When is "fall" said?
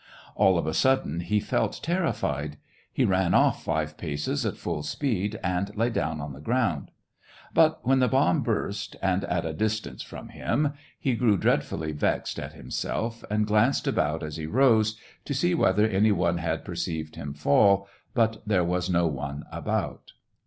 17.35-17.87